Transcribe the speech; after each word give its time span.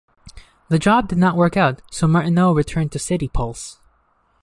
The 0.69 0.79
job 0.79 1.09
did 1.09 1.19
not 1.19 1.35
work 1.35 1.55
out, 1.55 1.83
so 1.91 2.07
Martineau 2.07 2.55
returned 2.55 2.91
to 2.93 2.97
City"Pulse". 2.97 3.77